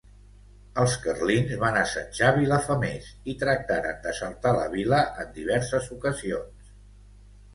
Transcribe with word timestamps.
Els 0.83 0.93
carlins 1.01 1.51
van 1.63 1.75
assetjar 1.81 2.29
Vilafamés 2.37 3.11
i 3.33 3.35
tractaren 3.43 4.01
d'assaltar 4.05 4.53
la 4.61 4.65
vila 4.71 5.01
en 5.25 5.29
diverses 5.37 5.91
ocasions. 5.97 6.73